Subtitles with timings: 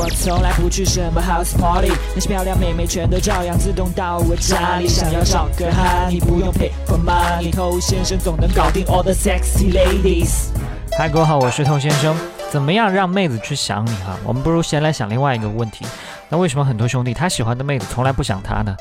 [0.00, 4.86] 我从来不去什么 house party，那些漂亮妹妹全都照样自动到我家里。
[4.86, 10.50] 想要找个哈，你不用 pay for money，偷先生总能搞定 all the sexy ladies。
[10.96, 12.16] 嗨，各位好，我是偷先生。
[12.48, 14.16] 怎么样让妹子去想你哈？
[14.22, 15.84] 我们不如先来想另外一个问题。
[16.28, 18.76] 那为什么很多兄弟他喜欢的妹子从来不想他呢？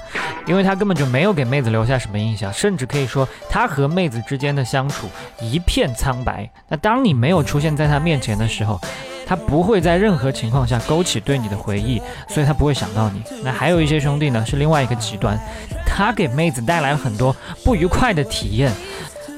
[0.45, 5.07] 因为他根本就没有给妹子留下什么印象，甚至可以说他和妹子之间的相处
[5.41, 6.47] 一片苍白。
[6.67, 8.79] 那当你没有出现在他面前的时候，
[9.27, 13.21] 他不会在任何情况下勾起对你的回忆，所以他不会想到你。
[13.43, 15.37] 那还有一些兄弟呢，是另外一个极端，
[15.85, 18.71] 他给妹子带来了很多不愉快的体验。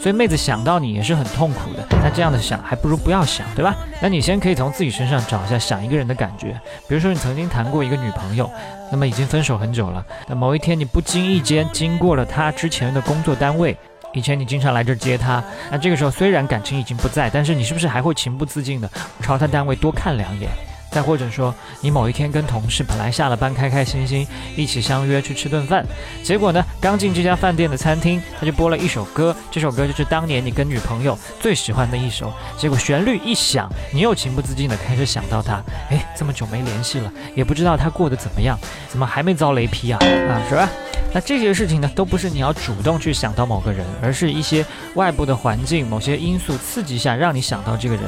[0.01, 3.75] 所以妹子想到你也是很痛苦的，那这样的想还不如不要想，对吧？
[4.01, 8.49] 那你先可以从自己身上找一下想一个人的感觉，比如说你曾经谈过一个女朋友，
[8.89, 13.75] 那么已经分手很久了，那某一天你不经意间经过了她之前的工作单位，
[14.13, 18.89] 以前你经常来这儿接他，那这个时候虽然感情已经不在，但是你是不是还会情不自禁的
[19.21, 20.49] 朝他单位多看两眼？
[20.91, 25.85] 再或者说，你某一天跟同事本来下了班开开心心一起相约去吃顿饭，
[26.23, 32.33] 结果呢，刚进这家饭店的餐厅，他就播了一首歌，这首歌就是当年你跟女朋友最喜欢的一首。
[32.57, 35.61] 结果旋律一响，你又情不自禁的开始想到他，
[35.91, 39.99] 哎，这么久没联系了，也不知道他过得怎么样，怎么还没遭雷劈啊？
[40.01, 40.67] 啊，是吧？
[41.13, 48.03] 那这些事情呢，都不是你要主动去想到某个人，而是一些外部的环境、某些因素刺激下让你想到这个人。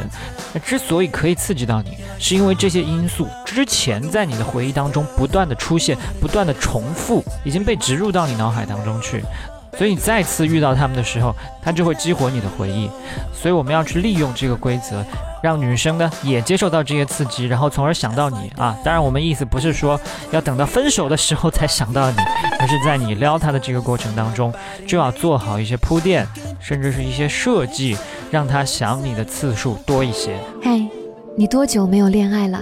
[0.53, 9.23] 那之所以可以刺激到你，是因为这些因素之前在你的回忆当中不断的出现、不断的重复，已经被植入到你脑海当中去。
[9.77, 12.89] 所以你再次遇到他们的时候，他就会激活你的回忆。
[13.33, 15.03] 所以我们要去利用这个规则。
[15.41, 18.77] 让女生呢也接受到这些刺激，然后从而想到你啊。
[18.85, 22.17] 当然，我们意思不是说要等到分手的时候才想到你，
[22.62, 24.54] 而是在你撩他的这个过程当中，
[24.88, 26.28] 就要做好一些铺垫，
[26.59, 27.98] 甚至是一些设计，
[28.30, 30.38] 让他想你的次数多一些。
[30.62, 30.80] 嗨，
[31.36, 32.62] 你多久没有恋爱了？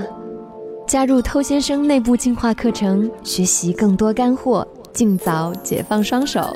[0.87, 6.55] 加入偷先生内部进化课程，学习更多干货，尽早解放双手。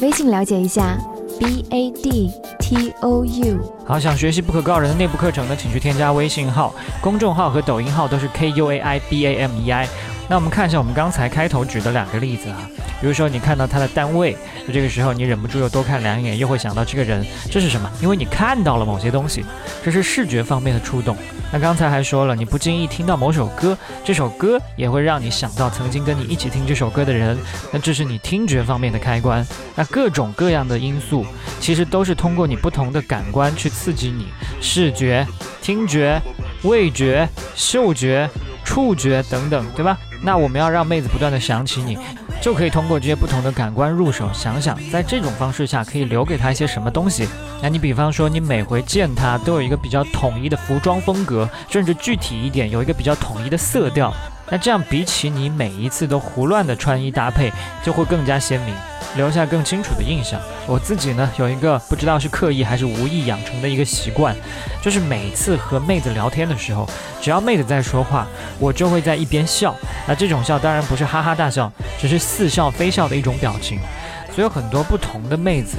[0.00, 0.98] 微信了解一下。
[1.38, 9.88] b a d t o u，好，想学习不可告人的内部课程呢，请去添加微信号、公众号和抖音号，都是 k u a i b a m e i。
[10.28, 12.68] 那我们看一下我们刚才开头举的两个例子啊，
[13.00, 14.36] 比如说你看到他的单位，
[14.66, 17.90] 就这个时候你忍不住又多看两眼，又会想到这个人，这是什么？
[18.02, 19.44] 因为你看到了某些东西，
[19.84, 21.16] 这是视觉方面的触动。
[21.52, 27.38] 那刚才还说了，你不经意听到某首歌，这首歌也会让你想到曾经跟你一起听这首歌的人，
[27.72, 29.46] 那这是你听觉方面的开关。
[29.74, 31.24] 那各种各样的因素，
[31.60, 34.26] 其实都是通过你不同的感官去刺激你，
[34.60, 35.26] 视觉、
[35.62, 36.20] 听觉、
[36.62, 38.28] 味觉、嗅觉、
[38.64, 39.96] 触觉等等，对吧？
[40.20, 41.96] 那我们要让妹子不断的想起你，
[42.40, 47.28] 就可以通过这些不同的感官入手，想想在这种方式下可以留给他一些什么东西。
[47.62, 54.14] 那你比方说，你每回见他都有一个比较统一的服装风格，甚至具体一点有一个比较统一的色调。
[54.50, 57.52] 那这样比起你每一次都胡乱的穿衣搭配，
[57.84, 58.74] 就会更加鲜明。
[59.16, 60.38] 留下更清楚的印象。
[60.66, 64.36] 我自己呢，有一个不知道是刻意还是无意养成的一个习惯，
[64.82, 66.86] 就是每次和妹子聊天的时候，
[67.20, 68.26] 只要妹子在说话，
[68.58, 69.74] 我就会在一边笑。
[70.06, 73.78] 那这种笑当然不是哈哈大笑，只是似笑非笑的一种表情。
[74.26, 75.78] 所以有很多不同的妹子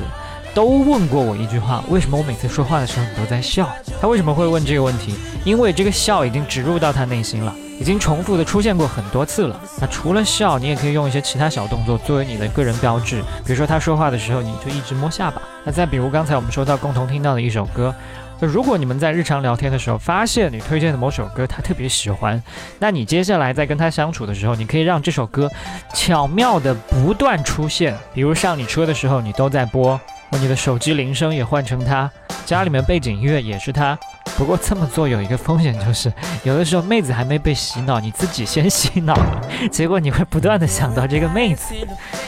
[0.56, 3.70] 都问过我一句话：为什么我每次说话的时候你都在笑？
[4.02, 5.14] 她为什么会问这个问题？
[5.46, 7.56] 因为这个笑已经植入到她内心了。
[7.80, 9.60] 已经重复的出现过很多次了。
[9.80, 13.22] 那除了笑，你也可以用一些其他小动作作为你的个人标志。
[13.46, 15.42] 比如说他说话的时候，你就一直摸下巴。
[15.64, 17.96] 那再比如刚才我们说到共同听到的一首歌，
[18.42, 22.42] 就如果你们在日常聊天的时候发现你推荐的某首歌他特别喜欢，
[22.80, 25.50] 那你接下来在跟他相处的时候，你可以让这首歌
[25.94, 27.96] 巧妙的不断出现。
[28.14, 29.98] 比如上你车的时候你都在播，
[30.32, 32.12] 或你的手机铃声也换成它，
[32.46, 33.98] 家里面背景音乐也是它。
[34.38, 36.12] 不过这么做有一个风险，就是
[36.44, 41.74] 有的时候妹子还没被洗脑，你自己先洗脑了， 结果你会不断的想到这个妹子，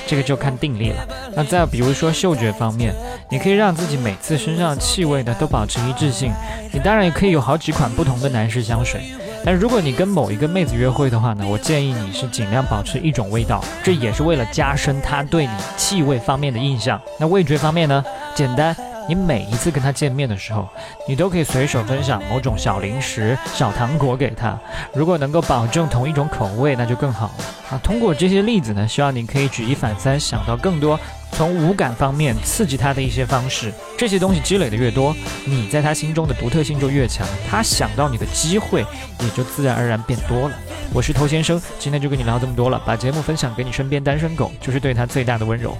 [0.05, 1.07] 这个就看定力了。
[1.35, 2.93] 那再比如说嗅觉方面，
[3.29, 6.33] 你可以让自己每次身上气味呢都保持一致性。
[6.73, 9.01] 你当然也可以有好几款不同的男士香水，
[9.45, 16.99] 但如果你跟某一个妹子约会的话呢，我建议你是尽量保持一种味道，这也是为了加深她对你气味方面的印象。
[17.19, 18.03] 那味觉方面呢，
[18.35, 18.75] 简单。
[19.11, 20.69] 你每一次跟他见面的时候，
[21.05, 24.57] 你都可以随手分享某种小零食、小糖果给他。
[24.93, 27.79] 如果能够保证同一种口味，那就更好了啊！
[27.83, 30.97] 通过这些例子呢，希望你可以举一反三，想到更多
[31.33, 33.73] 从五感方面刺激他的一些方式。
[33.97, 35.13] 这些东西积累的越多，
[35.43, 38.85] 你在他心中的独特性就越强，他想到你的机会
[39.19, 40.55] 也就自然而然变多了。
[40.93, 45.77] 我是头先生，今天就跟你聊这么多了，把节目分享给你身边单身狗，就是对他最大的温柔。